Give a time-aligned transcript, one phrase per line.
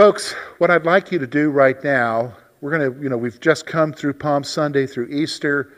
[0.00, 3.38] Folks, what I'd like you to do right now, we're going to, you know, we've
[3.38, 5.74] just come through Palm Sunday through Easter,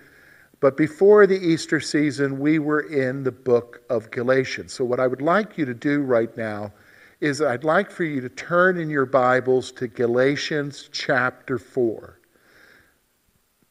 [0.60, 4.72] but before the Easter season, we were in the book of Galatians.
[4.72, 6.72] So, what I would like you to do right now
[7.20, 12.20] is I'd like for you to turn in your Bibles to Galatians chapter 4.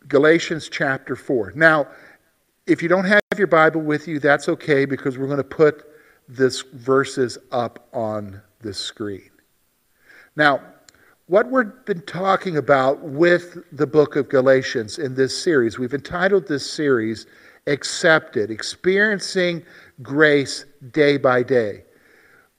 [0.09, 1.53] Galatians chapter 4.
[1.55, 1.87] Now,
[2.67, 5.85] if you don't have your Bible with you, that's okay because we're going to put
[6.27, 9.30] this verses up on the screen.
[10.35, 10.61] Now,
[11.27, 16.47] what we've been talking about with the book of Galatians in this series, we've entitled
[16.47, 17.25] this series
[17.67, 19.63] Accepted, Experiencing
[20.01, 21.83] Grace Day by Day.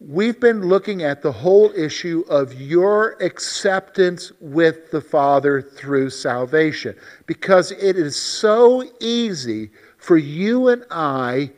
[0.01, 6.95] We've been looking at the whole issue of your acceptance with the Father through salvation
[7.27, 11.53] because it is so easy for you and I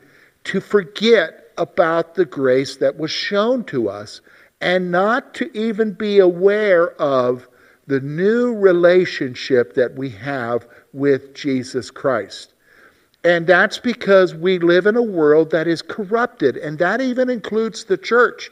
[0.44, 4.20] to forget about the grace that was shown to us
[4.60, 7.48] and not to even be aware of
[7.86, 12.54] the new relationship that we have with Jesus Christ.
[13.24, 17.84] And that's because we live in a world that is corrupted, and that even includes
[17.84, 18.50] the church.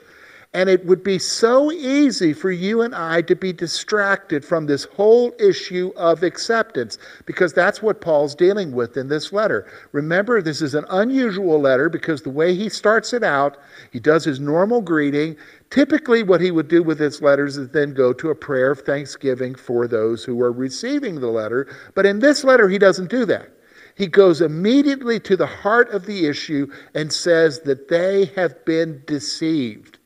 [0.54, 4.84] And it would be so easy for you and I to be distracted from this
[4.84, 9.66] whole issue of acceptance because that's what Paul's dealing with in this letter.
[9.92, 13.56] Remember, this is an unusual letter because the way he starts it out,
[13.92, 15.36] he does his normal greeting.
[15.72, 18.80] Typically, what he would do with his letters is then go to a prayer of
[18.80, 21.66] thanksgiving for those who are receiving the letter.
[21.94, 23.48] But in this letter, he doesn't do that.
[23.94, 29.02] He goes immediately to the heart of the issue and says that they have been
[29.06, 29.98] deceived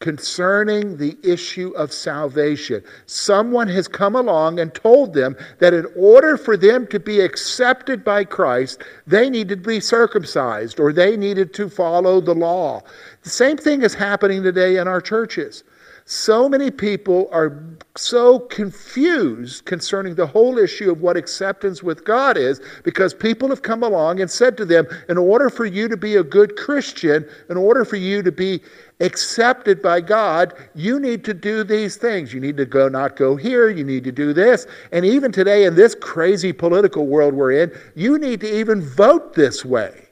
[0.00, 2.82] concerning the issue of salvation.
[3.06, 8.04] Someone has come along and told them that in order for them to be accepted
[8.04, 12.82] by Christ, they needed to be circumcised or they needed to follow the law.
[13.22, 15.64] The same thing is happening today in our churches.
[16.08, 17.60] So many people are
[17.96, 23.62] so confused concerning the whole issue of what acceptance with God is because people have
[23.62, 27.28] come along and said to them, in order for you to be a good Christian,
[27.50, 28.60] in order for you to be
[29.00, 32.32] accepted by God, you need to do these things.
[32.32, 34.68] You need to go not go here, you need to do this.
[34.92, 39.34] And even today in this crazy political world we're in, you need to even vote
[39.34, 40.06] this way.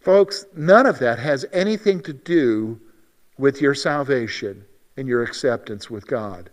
[0.00, 2.80] Folks, none of that has anything to do
[3.38, 4.64] with your salvation
[4.98, 6.50] and your acceptance with God.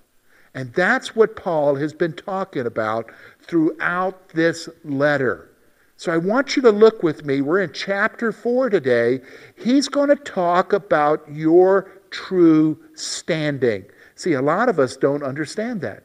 [0.53, 3.11] And that's what Paul has been talking about
[3.41, 5.49] throughout this letter.
[5.97, 7.41] So I want you to look with me.
[7.41, 9.21] We're in chapter 4 today.
[9.57, 13.83] He's going to talk about your true standing.
[14.15, 16.03] See, a lot of us don't understand that.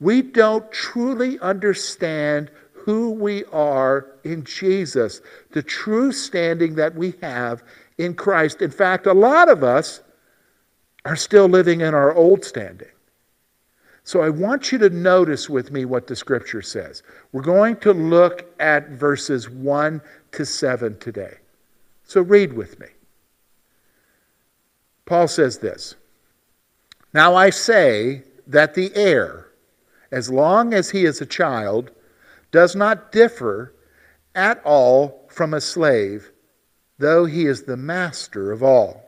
[0.00, 5.20] We don't truly understand who we are in Jesus,
[5.52, 7.62] the true standing that we have
[7.98, 8.60] in Christ.
[8.60, 10.00] In fact, a lot of us
[11.06, 12.88] are still living in our old standing.
[14.02, 17.04] So I want you to notice with me what the scripture says.
[17.30, 20.00] We're going to look at verses 1
[20.32, 21.34] to 7 today.
[22.04, 22.88] So read with me.
[25.04, 25.94] Paul says this
[27.14, 29.46] Now I say that the heir,
[30.10, 31.92] as long as he is a child,
[32.50, 33.74] does not differ
[34.34, 36.32] at all from a slave,
[36.98, 39.05] though he is the master of all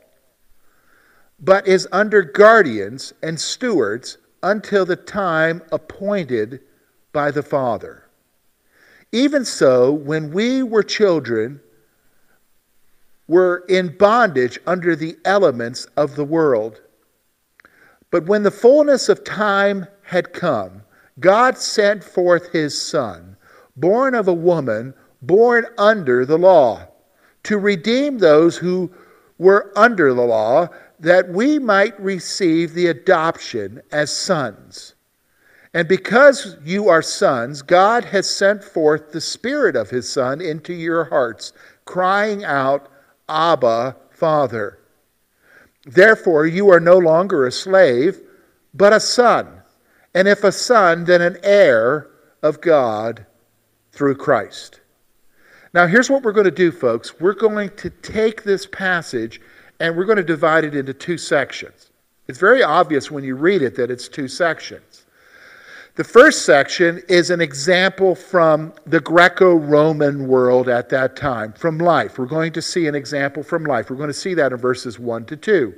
[1.41, 6.61] but is under guardians and stewards until the time appointed
[7.13, 8.05] by the Father.
[9.13, 11.61] Even so, when we were children,
[13.27, 16.81] were in bondage under the elements of the world.
[18.11, 20.83] But when the fullness of time had come,
[21.21, 23.37] God sent forth his Son,
[23.77, 26.87] born of a woman, born under the law,
[27.45, 28.91] to redeem those who
[29.37, 30.69] were under the law
[31.01, 34.95] that we might receive the adoption as sons.
[35.75, 40.73] And because you are sons, God has sent forth the Spirit of His Son into
[40.73, 41.53] your hearts,
[41.85, 42.89] crying out,
[43.29, 44.79] Abba, Father.
[45.85, 48.21] Therefore, you are no longer a slave,
[48.75, 49.63] but a son.
[50.15, 52.09] And if a son, then an heir
[52.43, 53.25] of God
[53.93, 54.81] through Christ.
[55.75, 57.21] Now, here's what we're going to do, folks.
[57.21, 59.41] We're going to take this passage
[59.81, 61.91] and we're going to divide it into two sections.
[62.27, 65.07] It's very obvious when you read it that it's two sections.
[65.95, 71.79] The first section is an example from the Greco Roman world at that time, from
[71.79, 72.19] life.
[72.19, 73.91] We're going to see an example from life.
[73.91, 75.75] We're going to see that in verses 1 to 2.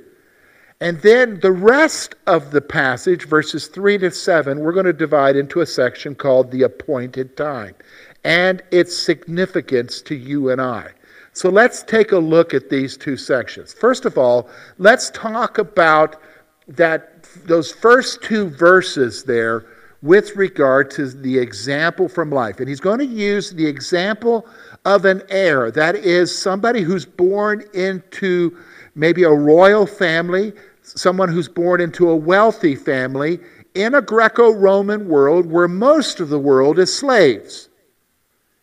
[0.79, 5.35] And then the rest of the passage, verses 3 to 7, we're going to divide
[5.35, 7.75] into a section called the appointed time
[8.23, 10.91] and its significance to you and I.
[11.33, 13.73] So let's take a look at these two sections.
[13.73, 16.21] First of all, let's talk about
[16.67, 19.65] that those first two verses there
[20.01, 22.59] with regard to the example from life.
[22.59, 24.47] And he's going to use the example
[24.83, 25.71] of an heir.
[25.71, 28.57] That is somebody who's born into
[28.95, 33.39] maybe a royal family, someone who's born into a wealthy family
[33.75, 37.69] in a Greco Roman world where most of the world is slaves.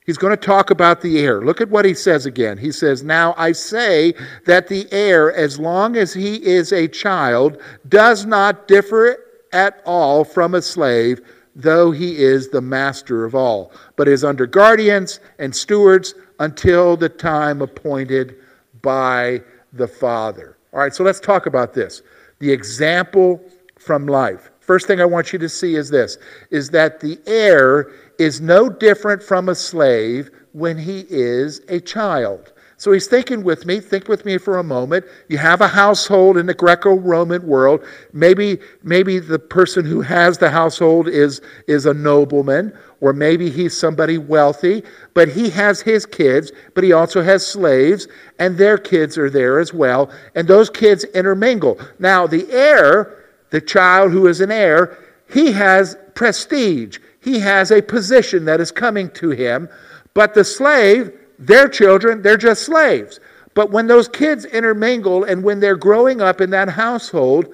[0.09, 1.43] He's going to talk about the heir.
[1.43, 2.57] Look at what he says again.
[2.57, 4.15] He says, Now I say
[4.47, 7.61] that the heir, as long as he is a child,
[7.91, 9.19] does not differ
[9.53, 11.21] at all from a slave,
[11.55, 17.11] though he is the master of all, but is under guardians and stewards until the
[17.11, 18.37] time appointed
[18.81, 19.43] by
[19.75, 20.57] the Father.
[20.73, 22.01] All right, so let's talk about this.
[22.39, 23.45] The example
[23.79, 24.51] from life.
[24.61, 26.17] First thing I want you to see is this
[26.51, 32.53] is that the heir is no different from a slave when he is a child.
[32.79, 35.05] So he's thinking with me, think with me for a moment.
[35.29, 37.85] You have a household in the Greco-Roman world.
[38.13, 43.77] Maybe, maybe the person who has the household is, is a nobleman, or maybe he's
[43.77, 48.07] somebody wealthy, but he has his kids, but he also has slaves,
[48.39, 51.81] and their kids are there as well, and those kids intermingle.
[51.99, 54.97] Now, the heir, the child who is an heir,
[55.29, 56.99] he has prestige.
[57.21, 59.69] He has a position that is coming to him,
[60.15, 63.21] but the slave, their children, they're just slaves.
[63.55, 67.53] But when those kids intermingle and when they're growing up in that household,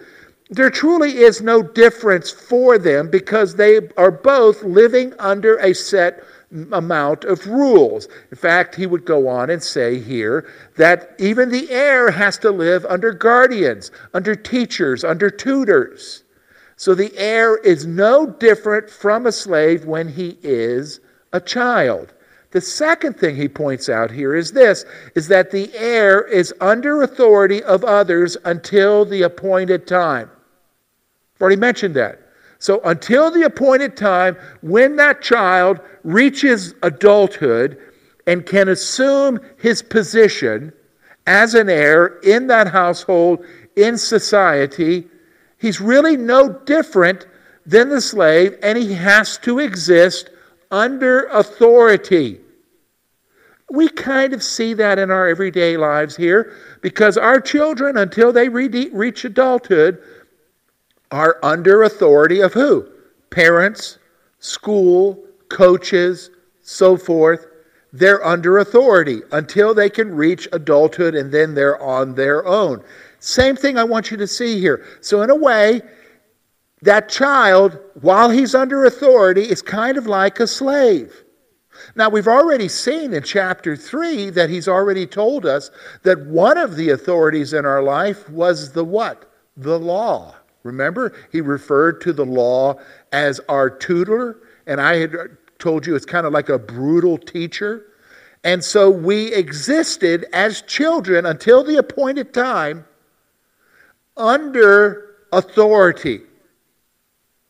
[0.50, 6.22] there truly is no difference for them because they are both living under a set
[6.72, 8.08] amount of rules.
[8.31, 10.46] In fact, he would go on and say here
[10.76, 16.24] that even the heir has to live under guardians, under teachers, under tutors.
[16.76, 21.00] So the heir is no different from a slave when he is
[21.32, 22.12] a child.
[22.50, 24.85] The second thing he points out here is this
[25.15, 30.31] is that the heir is under authority of others until the appointed time.
[31.35, 32.21] I've already mentioned that.
[32.61, 37.79] So until the appointed time when that child reaches adulthood
[38.26, 40.73] and can assume his position
[41.26, 43.44] as an heir in that household,
[43.76, 45.09] in society,
[45.64, 47.26] he's really no different
[47.64, 50.28] than the slave and he has to exist
[50.70, 52.38] under authority.
[53.70, 56.52] We kind of see that in our everyday lives here
[56.82, 60.02] because our children, until they reach adulthood,
[61.11, 62.87] are under authority of who?
[63.31, 63.96] Parents,
[64.40, 65.19] school,
[65.49, 66.28] coaches,
[66.61, 67.46] so forth.
[67.90, 72.84] They're under authority until they can reach adulthood and then they're on their own.
[73.25, 74.85] Same thing I want you to see here.
[75.00, 75.81] So, in a way,
[76.82, 81.25] that child, while he's under authority, is kind of like a slave.
[81.97, 85.71] Now, we've already seen in chapter 3 that he's already told us
[86.03, 89.32] that one of the authorities in our life was the what?
[89.56, 90.35] The law.
[90.62, 92.75] Remember, he referred to the law
[93.11, 95.17] as our tutor, and I had
[95.59, 97.87] told you it's kind of like a brutal teacher.
[98.44, 102.85] And so we existed as children until the appointed time
[104.16, 106.20] under authority.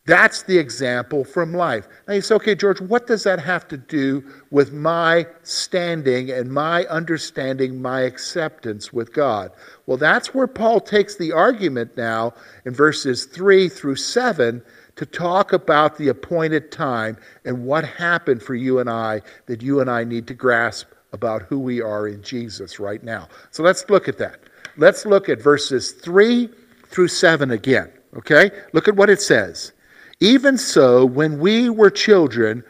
[0.06, 1.88] That's the example from life.
[2.06, 6.52] Now you say, okay, George, what does that have to do with my standing and
[6.52, 9.50] my understanding, my acceptance with God?
[9.86, 12.34] Well, that's where Paul takes the argument now
[12.66, 14.62] in verses 3 through 7
[14.96, 17.16] to talk about the appointed time
[17.46, 21.42] and what happened for you and I that you and I need to grasp about
[21.42, 23.28] who we are in Jesus right now.
[23.52, 24.40] So let's look at that.
[24.76, 26.48] Let's look at verses 3
[26.86, 27.90] through 7 again.
[28.16, 28.50] Okay?
[28.72, 29.72] Look at what it says.
[30.20, 32.64] Even so, when we were children,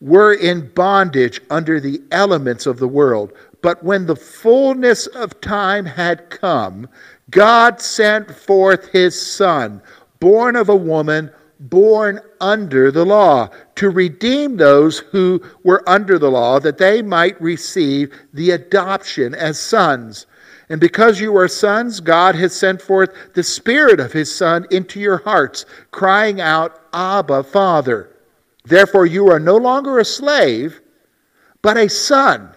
[0.00, 3.32] were in bondage under the elements of the world.
[3.62, 6.88] But when the fullness of time had come,
[7.30, 9.80] God sent forth his Son,
[10.18, 11.30] born of a woman,
[11.60, 17.40] born under the law, to redeem those who were under the law, that they might
[17.40, 20.26] receive the adoption as sons.
[20.68, 25.00] And because you are sons, God has sent forth the Spirit of His Son into
[25.00, 28.16] your hearts, crying out, Abba, Father.
[28.64, 30.80] Therefore, you are no longer a slave,
[31.62, 32.54] but a son.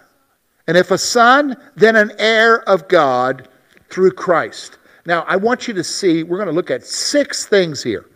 [0.68, 3.48] And if a son, then an heir of God
[3.90, 4.78] through Christ.
[5.06, 8.10] Now, I want you to see, we're going to look at six things here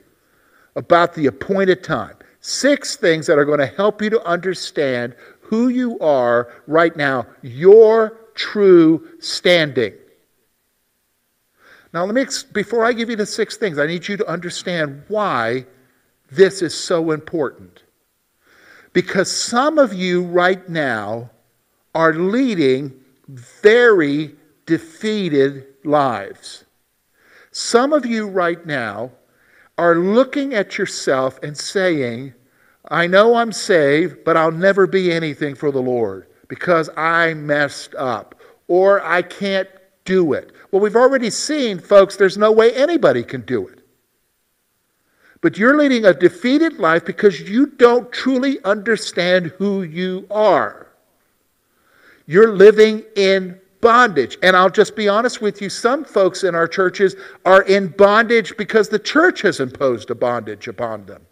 [0.75, 2.15] about the appointed time.
[2.41, 7.25] Six things that are going to help you to understand who you are right now,
[7.41, 9.93] your true standing.
[11.93, 15.03] Now, let me, before I give you the six things, I need you to understand
[15.07, 15.65] why
[16.31, 17.83] this is so important.
[18.93, 21.29] Because some of you right now
[21.93, 22.93] are leading
[23.27, 26.63] very defeated lives.
[27.51, 29.11] Some of you right now
[29.77, 32.33] are looking at yourself and saying,
[32.89, 37.95] I know I'm saved, but I'll never be anything for the Lord because I messed
[37.95, 38.35] up
[38.67, 39.69] or I can't
[40.03, 40.51] do it.
[40.71, 43.79] Well, we've already seen, folks, there's no way anybody can do it.
[45.41, 50.87] But you're leading a defeated life because you don't truly understand who you are.
[52.25, 54.37] You're living in bondage.
[54.43, 57.15] And I'll just be honest with you some folks in our churches
[57.45, 61.25] are in bondage because the church has imposed a bondage upon them.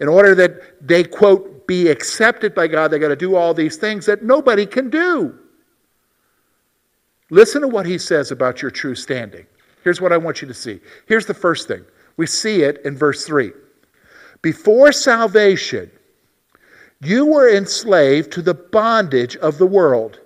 [0.00, 3.76] In order that they, quote, be accepted by God, they got to do all these
[3.76, 5.38] things that nobody can do.
[7.30, 9.46] Listen to what he says about your true standing.
[9.82, 10.80] Here's what I want you to see.
[11.06, 11.84] Here's the first thing
[12.16, 13.52] we see it in verse 3.
[14.42, 15.90] Before salvation,
[17.00, 20.20] you were enslaved to the bondage of the world.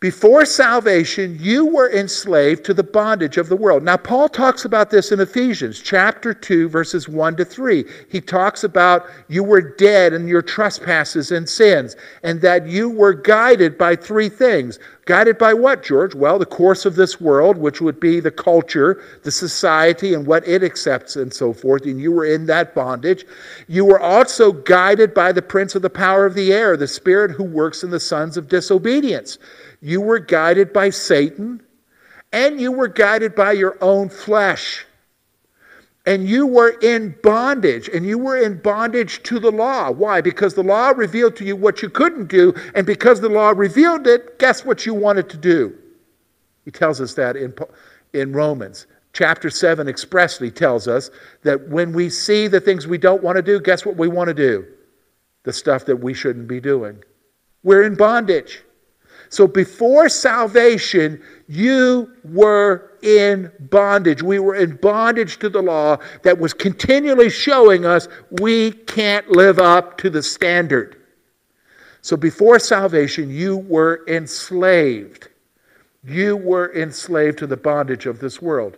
[0.00, 3.82] Before salvation, you were enslaved to the bondage of the world.
[3.82, 7.84] Now, Paul talks about this in Ephesians chapter 2, verses 1 to 3.
[8.08, 13.12] He talks about you were dead in your trespasses and sins, and that you were
[13.12, 14.78] guided by three things.
[15.08, 16.14] Guided by what, George?
[16.14, 20.46] Well, the course of this world, which would be the culture, the society, and what
[20.46, 21.86] it accepts, and so forth.
[21.86, 23.24] And you were in that bondage.
[23.68, 27.30] You were also guided by the prince of the power of the air, the spirit
[27.30, 29.38] who works in the sons of disobedience.
[29.80, 31.62] You were guided by Satan,
[32.30, 34.84] and you were guided by your own flesh.
[36.06, 39.90] And you were in bondage, and you were in bondage to the law.
[39.90, 40.20] Why?
[40.20, 44.06] Because the law revealed to you what you couldn't do, and because the law revealed
[44.06, 45.76] it, guess what you wanted to do?
[46.64, 47.54] He tells us that in,
[48.14, 48.86] in Romans.
[49.12, 51.10] Chapter 7 expressly tells us
[51.42, 54.28] that when we see the things we don't want to do, guess what we want
[54.28, 54.66] to do?
[55.44, 57.02] The stuff that we shouldn't be doing.
[57.62, 58.62] We're in bondage.
[59.30, 64.22] So before salvation, you were in bondage.
[64.22, 68.08] We were in bondage to the law that was continually showing us
[68.40, 70.96] we can't live up to the standard.
[72.00, 75.28] So before salvation, you were enslaved.
[76.04, 78.76] You were enslaved to the bondage of this world.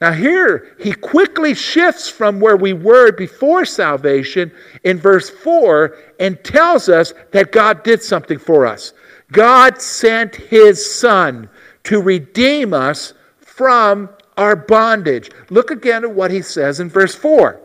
[0.00, 4.50] Now, here he quickly shifts from where we were before salvation
[4.84, 8.94] in verse 4 and tells us that God did something for us.
[9.30, 11.50] God sent his son
[11.84, 13.12] to redeem us
[13.60, 15.30] from our bondage.
[15.50, 17.60] Look again at what he says in verse 4.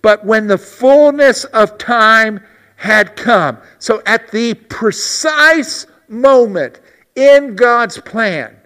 [0.00, 2.40] But when the fullness of time
[2.76, 6.80] had come, so at the precise moment
[7.14, 8.56] in God's plan,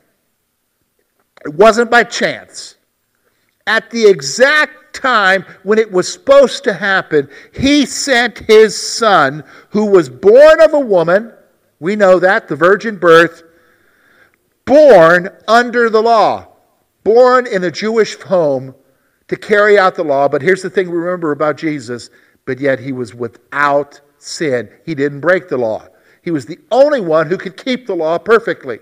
[1.45, 2.77] it wasn't by chance.
[3.67, 9.87] At the exact time when it was supposed to happen, he sent his son, who
[9.87, 11.33] was born of a woman
[11.81, 13.43] we know that, the virgin birth,
[14.71, 16.47] born under the law,
[17.03, 18.73] born in a Jewish home
[19.27, 20.29] to carry out the law.
[20.29, 22.09] But here's the thing we remember about Jesus,
[22.45, 24.71] but yet he was without sin.
[24.87, 25.89] He didn't break the law.
[26.23, 28.79] He was the only one who could keep the law perfectly.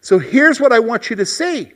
[0.00, 1.72] So here's what I want you to see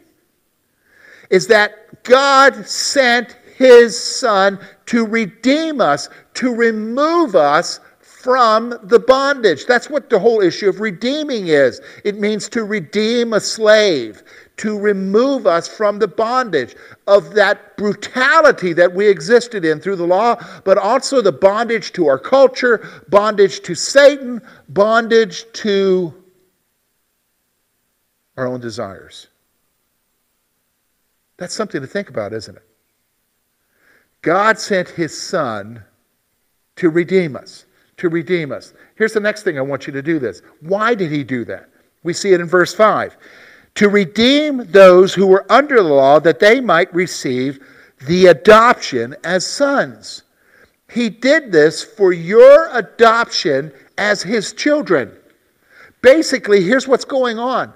[1.30, 7.78] is that God sent his son to redeem us, to remove us
[8.22, 9.64] from the bondage.
[9.64, 11.80] That's what the whole issue of redeeming is.
[12.04, 14.22] It means to redeem a slave,
[14.58, 20.06] to remove us from the bondage of that brutality that we existed in through the
[20.06, 26.12] law, but also the bondage to our culture, bondage to Satan, bondage to
[28.36, 29.28] our own desires.
[31.38, 32.64] That's something to think about, isn't it?
[34.20, 35.82] God sent his son
[36.76, 37.64] to redeem us
[38.00, 38.72] to redeem us.
[38.96, 40.40] Here's the next thing I want you to do this.
[40.60, 41.68] Why did he do that?
[42.02, 43.16] We see it in verse 5.
[43.74, 47.60] To redeem those who were under the law that they might receive
[48.06, 50.22] the adoption as sons.
[50.90, 55.14] He did this for your adoption as his children.
[56.00, 57.70] Basically, here's what's going on.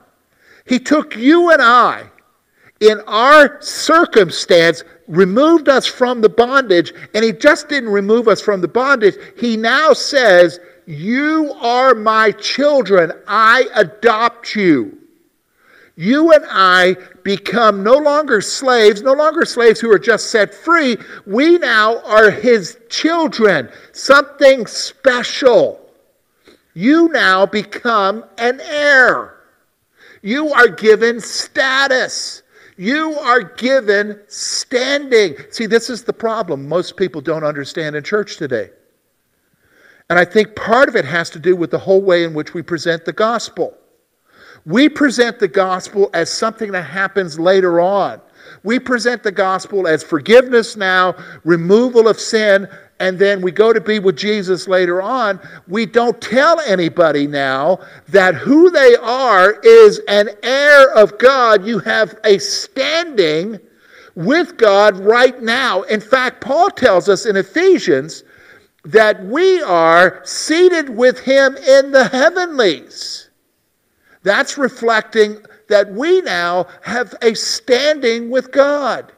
[0.64, 2.04] He took you and I
[2.80, 8.60] in our circumstance removed us from the bondage, and He just didn't remove us from
[8.60, 9.16] the bondage.
[9.38, 13.12] He now says, You are my children.
[13.26, 14.98] I adopt you.
[15.96, 20.96] You and I become no longer slaves, no longer slaves who are just set free.
[21.24, 25.80] We now are His children, something special.
[26.74, 29.36] You now become an heir.
[30.22, 32.42] You are given status.
[32.76, 35.36] You are given standing.
[35.50, 38.70] See, this is the problem most people don't understand in church today.
[40.10, 42.52] And I think part of it has to do with the whole way in which
[42.52, 43.76] we present the gospel.
[44.66, 48.20] We present the gospel as something that happens later on.
[48.62, 51.14] We present the gospel as forgiveness now,
[51.44, 52.68] removal of sin,
[53.04, 55.38] and then we go to be with Jesus later on.
[55.68, 61.66] We don't tell anybody now that who they are is an heir of God.
[61.66, 63.60] You have a standing
[64.14, 65.82] with God right now.
[65.82, 68.24] In fact, Paul tells us in Ephesians
[68.86, 73.28] that we are seated with him in the heavenlies.
[74.22, 79.12] That's reflecting that we now have a standing with God.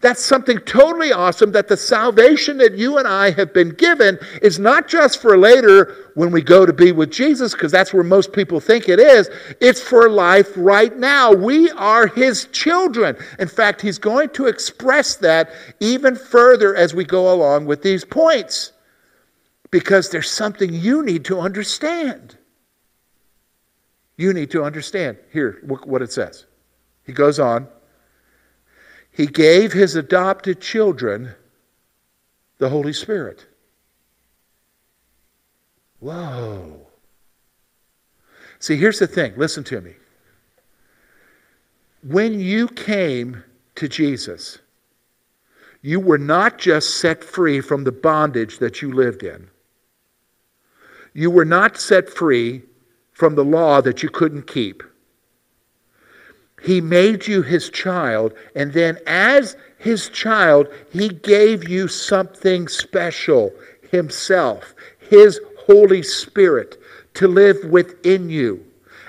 [0.00, 4.58] That's something totally awesome that the salvation that you and I have been given is
[4.58, 8.32] not just for later when we go to be with Jesus, because that's where most
[8.32, 9.28] people think it is.
[9.60, 11.32] It's for life right now.
[11.32, 13.14] We are His children.
[13.38, 18.04] In fact, He's going to express that even further as we go along with these
[18.04, 18.72] points,
[19.70, 22.38] because there's something you need to understand.
[24.16, 25.18] You need to understand.
[25.30, 26.46] Here, look what it says.
[27.04, 27.68] He goes on.
[29.12, 31.34] He gave his adopted children
[32.58, 33.46] the Holy Spirit.
[35.98, 36.86] Whoa.
[38.58, 39.34] See, here's the thing.
[39.36, 39.94] Listen to me.
[42.02, 43.42] When you came
[43.74, 44.58] to Jesus,
[45.82, 49.48] you were not just set free from the bondage that you lived in.
[51.14, 52.62] You were not set free
[53.12, 54.82] from the law that you couldn't keep.
[56.62, 63.52] He made you his child, and then as his child, he gave you something special
[63.90, 66.80] himself, his Holy Spirit,
[67.14, 68.64] to live within you.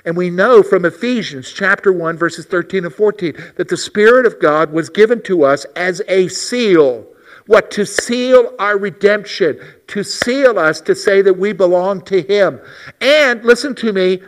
[0.05, 4.39] And we know from Ephesians chapter 1, verses 13 and 14, that the Spirit of
[4.39, 7.05] God was given to us as a seal.
[7.47, 7.69] What?
[7.71, 12.59] To seal our redemption, to seal us, to say that we belong to Him.
[12.99, 14.21] And, listen to me,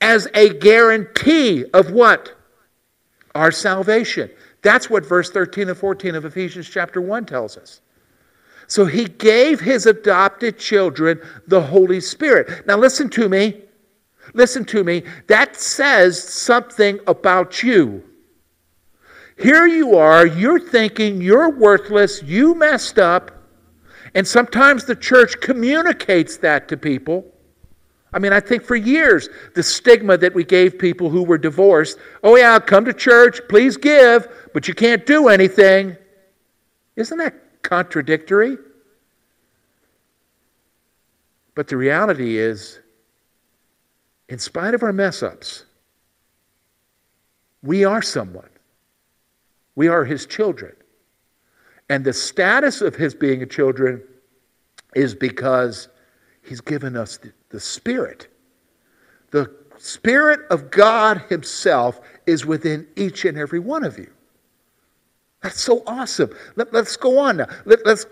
[0.00, 2.32] as a guarantee of what?
[3.34, 4.30] Our salvation.
[4.62, 7.80] That's what verse 13 and 14 of Ephesians chapter 1 tells us.
[8.66, 12.66] So he gave his adopted children the Holy Spirit.
[12.66, 13.62] Now listen to me.
[14.32, 15.02] Listen to me.
[15.26, 18.02] That says something about you.
[19.38, 23.32] Here you are, you're thinking you're worthless, you messed up,
[24.14, 27.33] and sometimes the church communicates that to people.
[28.14, 31.98] I mean, I think for years, the stigma that we gave people who were divorced
[32.22, 35.96] oh, yeah, come to church, please give, but you can't do anything.
[36.94, 38.56] Isn't that contradictory?
[41.56, 42.78] But the reality is,
[44.28, 45.64] in spite of our mess ups,
[47.62, 48.48] we are someone.
[49.74, 50.74] We are his children.
[51.88, 54.02] And the status of his being a children
[54.94, 55.88] is because
[56.42, 58.26] he's given us the, the Spirit.
[59.30, 64.10] The Spirit of God Himself is within each and every one of you.
[65.40, 66.30] That's so awesome.
[66.56, 67.46] Let, us go on now.
[67.64, 68.06] Let, let's,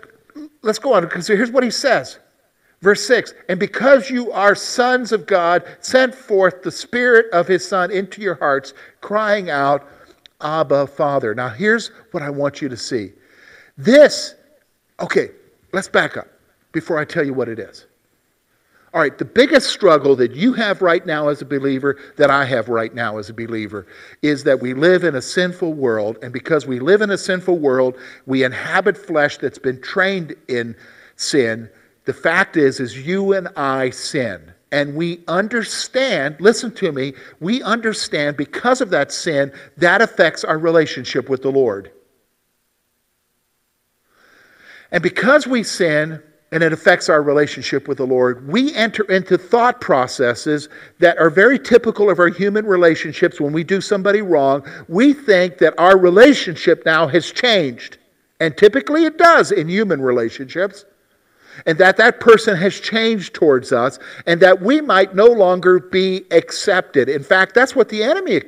[0.61, 2.19] let's go on because here's what He says.
[2.81, 7.67] Verse 6 And because you are sons of God, sent forth the Spirit of His
[7.67, 9.85] Son into your hearts, crying out,
[10.39, 11.35] Abba, Father.
[11.35, 13.11] Now, here's what I want you to see.
[13.77, 14.35] This,
[15.01, 15.31] okay,
[15.73, 16.27] let's back up
[16.71, 17.87] before I tell you what it is.
[18.93, 22.45] All right, the biggest struggle that you have right now as a believer, that I
[22.45, 23.87] have right now as a believer,
[24.21, 26.19] is that we live in a sinful world.
[26.21, 30.75] And because we live in a sinful world, we inhabit flesh that's been trained in
[31.15, 31.71] sin.
[32.05, 34.53] The fact is, is you and I sin.
[34.71, 40.59] And we understand, listen to me, we understand because of that sin, that affects our
[40.59, 41.91] relationship with the Lord.
[44.91, 46.21] And because we sin,
[46.53, 51.31] and it affects our relationship with the Lord, we enter into thought processes that are
[51.31, 54.63] very typical of our human relationships when we do somebody wrong.
[54.87, 57.97] We think that our relationship now has changed.
[58.39, 60.85] And typically it does in human relationships.
[61.65, 66.25] And that that person has changed towards us, and that we might no longer be
[66.29, 67.09] accepted.
[67.09, 68.41] In fact, that's what the enemy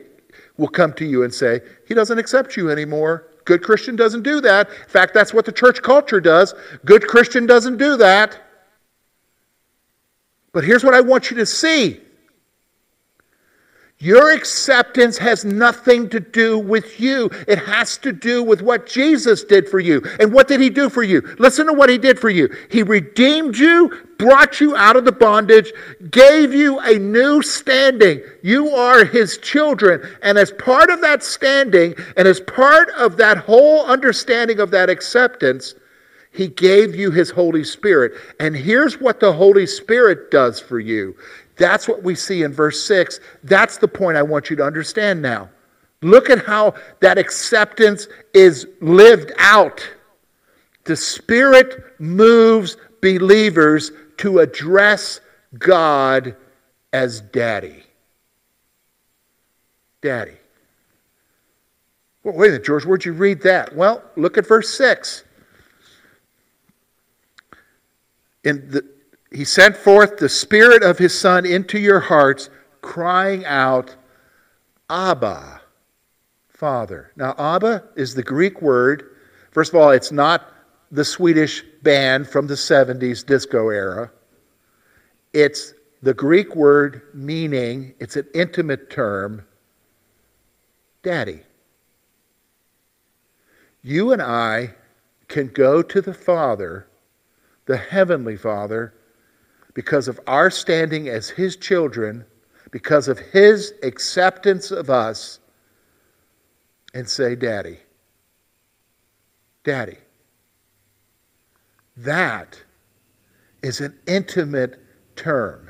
[0.57, 3.27] will come to you and say He doesn't accept you anymore.
[3.45, 4.69] Good Christian doesn't do that.
[4.69, 6.53] In fact, that's what the church culture does.
[6.83, 8.41] Good Christian doesn't do that.
[10.51, 12.01] But here's what I want you to see
[13.99, 17.29] your acceptance has nothing to do with you.
[17.47, 20.03] It has to do with what Jesus did for you.
[20.19, 21.21] And what did he do for you?
[21.39, 22.53] Listen to what he did for you.
[22.69, 25.71] He redeemed you, brought you out of the bondage,
[26.11, 28.21] gave you a new standing.
[28.43, 30.01] You are his children.
[30.21, 34.89] And as part of that standing, and as part of that whole understanding of that
[34.89, 35.73] acceptance,
[36.31, 38.11] he gave you his Holy Spirit.
[38.41, 41.15] And here's what the Holy Spirit does for you
[41.57, 43.19] That's what we see in verse 6.
[43.43, 45.49] That's the point I want you to understand now.
[46.01, 49.87] Look at how that acceptance is lived out.
[50.83, 55.21] The Spirit moves believers to address
[55.57, 56.35] God
[56.93, 57.83] as Daddy.
[60.01, 60.37] Daddy.
[62.23, 63.75] Well, wait a minute, George, where'd you read that?
[63.75, 65.23] Well, look at verse 6.
[68.43, 68.94] In the,
[69.35, 72.49] he sent forth the Spirit of His Son into your hearts,
[72.81, 73.93] crying out,
[74.89, 75.61] Abba,
[76.47, 77.11] Father.
[77.17, 79.17] Now, Abba is the Greek word.
[79.51, 80.53] First of all, it's not
[80.89, 84.09] the Swedish band from the 70s disco era.
[85.33, 89.45] It's the Greek word meaning, it's an intimate term,
[91.03, 91.41] daddy.
[93.81, 94.75] You and I
[95.27, 96.87] can go to the Father,
[97.65, 98.93] the Heavenly Father,
[99.75, 102.25] because of our standing as His children,
[102.71, 105.39] because of His acceptance of us,
[106.95, 107.77] and say, Daddy.
[109.63, 109.97] Daddy.
[111.97, 112.59] That
[113.61, 114.81] is an intimate
[115.15, 115.69] term.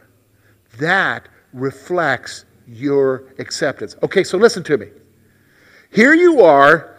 [0.78, 3.96] That reflects your acceptance.
[4.04, 4.88] Okay, so listen to me.
[5.92, 6.95] Here you are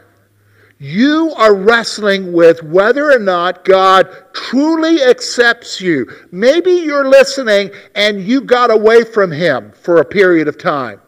[0.79, 6.07] you are wrestling with whether or not God truly accepts you.
[6.33, 11.01] Maybe you're listening and you got away from Him for a period of time.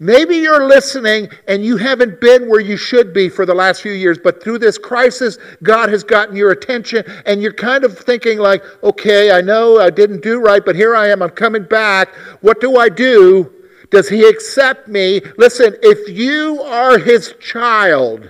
[0.00, 3.92] Maybe you're listening and you haven't been where you should be for the last few
[3.92, 8.40] years, but through this crisis, God has gotten your attention and you're kind of thinking,
[8.40, 12.12] like, okay, I know I didn't do right, but here I am, I'm coming back.
[12.40, 13.52] What do I do?
[13.90, 15.20] Does He accept me?
[15.38, 18.28] Listen, if you are His child,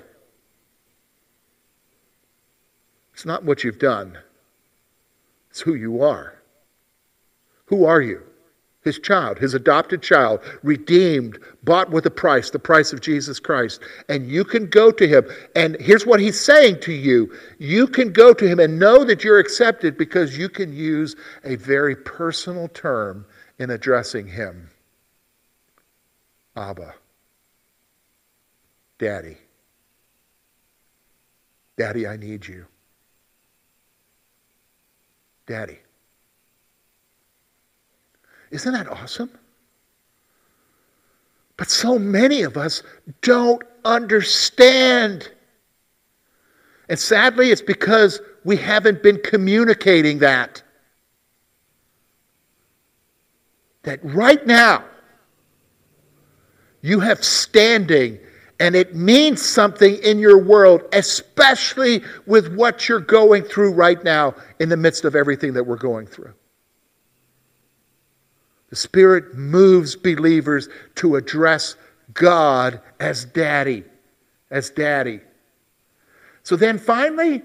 [3.22, 4.18] It's not what you've done,
[5.48, 6.42] it's who you are.
[7.66, 8.20] Who are you?
[8.82, 13.80] His child, his adopted child, redeemed, bought with a price, the price of Jesus Christ.
[14.08, 15.24] And you can go to him.
[15.54, 19.22] And here's what he's saying to you you can go to him and know that
[19.22, 23.24] you're accepted because you can use a very personal term
[23.60, 24.68] in addressing him
[26.56, 26.92] Abba,
[28.98, 29.36] Daddy.
[31.76, 32.66] Daddy, I need you.
[35.52, 35.76] Daddy.
[38.50, 39.30] Isn't that awesome?
[41.58, 42.82] But so many of us
[43.20, 45.30] don't understand.
[46.88, 50.62] And sadly, it's because we haven't been communicating that.
[53.82, 54.86] That right now,
[56.80, 58.18] you have standing
[58.62, 64.36] and it means something in your world, especially with what you're going through right now
[64.60, 66.32] in the midst of everything that we're going through.
[68.70, 71.74] The Spirit moves believers to address
[72.14, 73.82] God as daddy,
[74.52, 75.18] as daddy.
[76.44, 77.42] So then finally,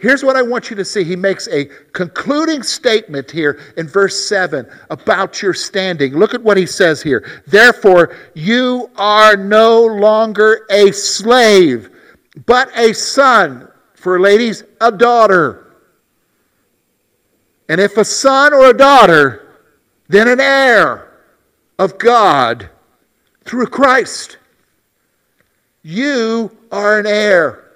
[0.00, 1.04] Here's what I want you to see.
[1.04, 6.14] He makes a concluding statement here in verse 7 about your standing.
[6.14, 7.42] Look at what he says here.
[7.46, 11.90] Therefore, you are no longer a slave,
[12.46, 13.68] but a son.
[13.94, 15.76] For ladies, a daughter.
[17.68, 19.58] And if a son or a daughter,
[20.08, 21.12] then an heir
[21.78, 22.70] of God
[23.44, 24.38] through Christ.
[25.82, 27.69] You are an heir.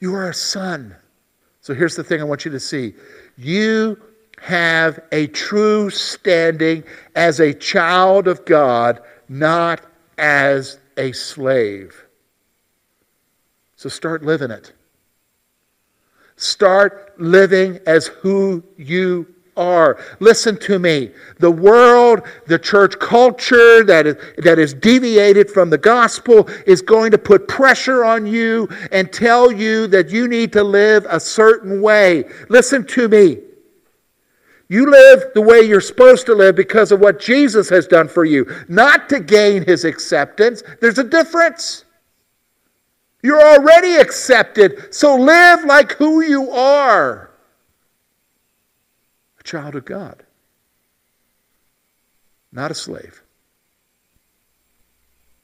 [0.00, 0.94] You are a son.
[1.60, 2.94] So here's the thing I want you to see
[3.36, 4.00] you
[4.40, 9.80] have a true standing as a child of God, not
[10.18, 12.04] as a slave.
[13.76, 14.72] So start living it.
[16.36, 19.98] Start living as who you are.
[20.20, 21.10] Listen to me.
[21.38, 27.10] The world, the church culture that is, that is deviated from the gospel is going
[27.12, 31.80] to put pressure on you and tell you that you need to live a certain
[31.80, 32.24] way.
[32.48, 33.38] Listen to me.
[34.68, 38.24] You live the way you're supposed to live because of what Jesus has done for
[38.24, 40.62] you, not to gain his acceptance.
[40.80, 41.84] There's a difference.
[43.22, 47.26] You're already accepted, so live like who you are
[49.46, 50.22] child of God,
[52.52, 53.22] not a slave.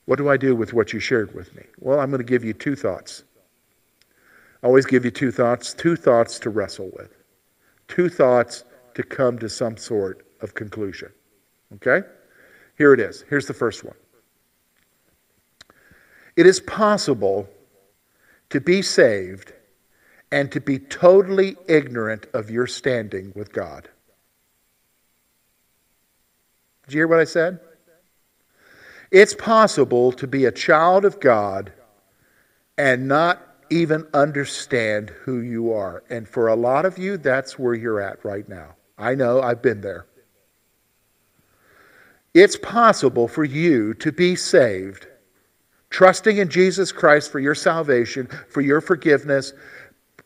[0.05, 1.63] What do I do with what you shared with me?
[1.79, 3.23] Well, I'm going to give you two thoughts.
[4.63, 7.17] I always give you two thoughts, two thoughts to wrestle with,
[7.89, 11.11] two thoughts to come to some sort of conclusion.
[11.75, 12.07] Okay?
[12.77, 13.25] Here it is.
[13.31, 13.97] Here's the first one.
[16.37, 17.49] It is possible
[18.51, 19.53] to be saved
[20.33, 23.89] and to be totally ignorant of your standing with God.
[26.87, 27.61] Did you hear what I said?
[29.11, 31.71] It's possible to be a child of God
[32.79, 36.03] and not even understand who you are.
[36.09, 38.75] And for a lot of you, that's where you're at right now.
[38.97, 40.07] I know, I've been there.
[42.33, 45.07] It's possible for you to be saved,
[45.91, 49.53] trusting in Jesus Christ for your salvation, for your forgiveness,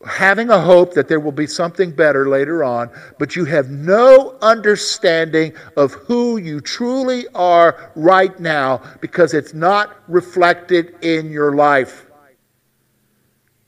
[0.05, 4.37] having a hope that there will be something better later on, but you have no
[4.41, 12.05] understanding of who you truly are right now because it's not reflected in your life.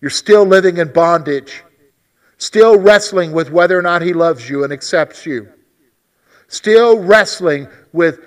[0.01, 1.63] You're still living in bondage,
[2.37, 5.49] still wrestling with whether or not He loves you and accepts you,
[6.47, 8.19] still wrestling with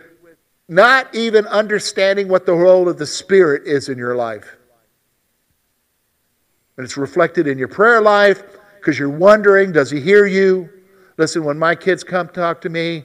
[0.68, 4.56] not even understanding what the role of the Spirit is in your life.
[6.76, 8.42] And it's reflected in your prayer life
[8.78, 10.68] because you're wondering, does he hear you?
[11.18, 13.04] Listen, when my kids come talk to me,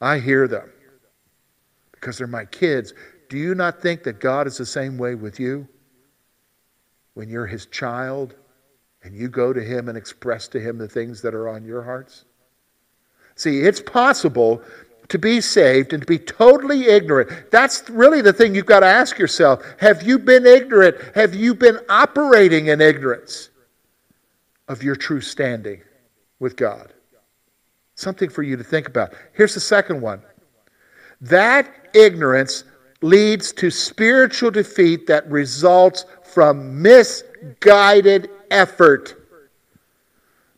[0.00, 0.70] I hear them
[1.92, 2.94] because they're my kids.
[3.28, 5.68] Do you not think that God is the same way with you?
[7.14, 8.34] When you're his child
[9.02, 11.82] and you go to him and express to him the things that are on your
[11.82, 12.24] hearts?
[13.36, 14.62] See, it's possible
[15.10, 17.50] to be saved and to be totally ignorant.
[17.50, 19.62] That's really the thing you've got to ask yourself.
[19.78, 20.96] Have you been ignorant?
[21.14, 23.50] Have you been operating in ignorance
[24.68, 25.82] of your true standing
[26.38, 26.92] with God?
[27.96, 29.12] Something for you to think about.
[29.34, 30.22] Here's the second one
[31.20, 32.64] that ignorance
[33.02, 39.16] leads to spiritual defeat that results from misguided effort.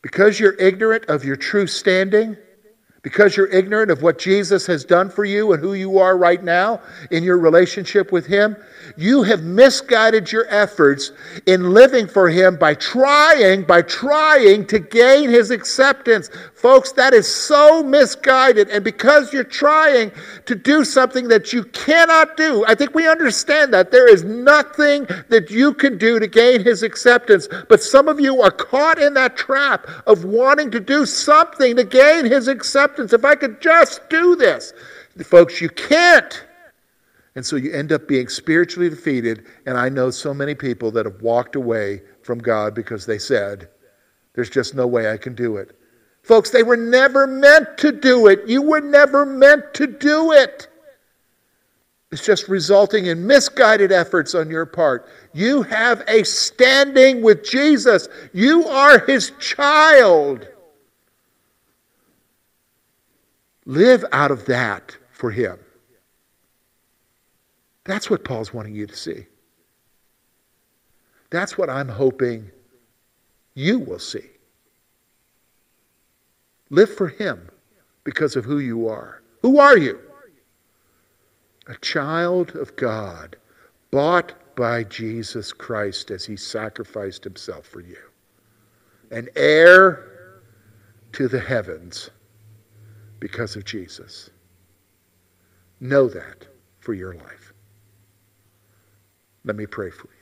[0.03, 2.37] Because you're ignorant of your true standing,
[3.03, 6.43] because you're ignorant of what Jesus has done for you and who you are right
[6.43, 8.57] now in your relationship with Him,
[8.97, 11.11] you have misguided your efforts
[11.47, 16.31] in living for Him by trying, by trying to gain His acceptance.
[16.55, 18.69] Folks, that is so misguided.
[18.69, 20.13] And because you're trying
[20.47, 23.91] to do something that you cannot do, I think we understand that.
[23.91, 27.49] There is nothing that you can do to gain His acceptance.
[27.69, 31.85] But some of you are caught in that trap of wanting to do something to
[31.85, 32.47] gain His
[32.93, 33.13] acceptance.
[33.13, 34.73] If I could just do this.
[35.25, 36.45] Folks, you can't.
[37.35, 39.47] And so you end up being spiritually defeated.
[39.67, 43.69] And I know so many people that have walked away from God because they said,
[44.35, 45.79] There's just no way I can do it.
[46.23, 48.47] Folks, they were never meant to do it.
[48.47, 50.69] You were never meant to do it.
[52.13, 55.09] It's just resulting in misguided efforts on your part.
[55.33, 60.47] You have a standing with Jesus, you are his child.
[63.65, 65.59] Live out of that for him.
[67.85, 69.27] That's what Paul's wanting you to see.
[71.31, 72.51] That's what I'm hoping
[73.55, 74.29] you will see.
[76.71, 77.51] Live for Him
[78.05, 79.23] because of who you are.
[79.43, 80.01] Who are you?
[81.67, 83.37] A child of God,
[83.91, 87.99] bought by Jesus Christ as He sacrificed Himself for you.
[89.11, 90.41] An heir
[91.13, 92.11] to the heavens
[93.23, 94.31] because of Jesus.
[95.79, 96.45] Know that
[96.81, 97.53] for your life.
[99.45, 100.22] Let me pray for you.